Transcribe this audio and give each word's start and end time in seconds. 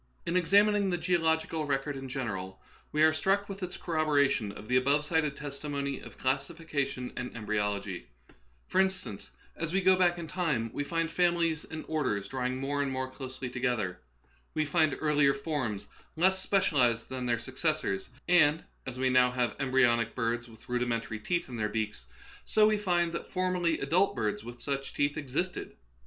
In 0.25 0.35
examining 0.35 0.89
the 0.89 0.97
geological 0.97 1.65
record 1.67 1.95
in 1.95 2.09
general, 2.09 2.59
we 2.91 3.03
are 3.03 3.13
struck 3.13 3.47
with 3.47 3.61
its 3.61 3.77
corroboration 3.77 4.51
of 4.51 4.67
the 4.67 4.75
above 4.77 5.05
cited 5.05 5.35
testimony 5.35 5.99
of 5.99 6.17
classification 6.17 7.13
and 7.15 7.31
embryolog}^ 7.35 8.05
For 8.67 8.81
instance, 8.81 9.29
as 9.55 9.73
we 9.73 9.79
go 9.79 9.95
back 9.95 10.17
in 10.17 10.25
time, 10.25 10.71
we 10.73 10.83
find 10.83 11.11
fam 11.11 11.35
ilies 11.35 11.65
and 11.69 11.85
orders 11.87 12.27
drawing 12.27 12.57
more 12.57 12.81
and 12.81 12.91
more 12.91 13.11
closely 13.11 13.47
together; 13.47 13.99
we 14.55 14.65
find 14.65 14.97
earlier 14.99 15.35
forms 15.35 15.85
less 16.15 16.41
specialized 16.41 17.07
than 17.09 17.27
their 17.27 17.37
successors; 17.37 18.09
and, 18.27 18.63
as 18.87 18.97
we 18.97 19.11
now 19.11 19.29
have 19.29 19.55
em 19.59 19.71
bryonic 19.71 20.15
birds 20.15 20.47
with 20.49 20.67
rudimentary 20.67 21.19
teeth 21.19 21.47
in 21.47 21.57
their 21.57 21.69
beaks, 21.69 22.05
so 22.43 22.65
we 22.65 22.75
find 22.79 23.13
that 23.13 23.31
formerly 23.31 23.77
adult 23.77 24.15
birds 24.15 24.41
Vt^'ith 24.41 24.61
such 24.61 24.95
teeth 24.95 25.15
existed. 25.15 25.75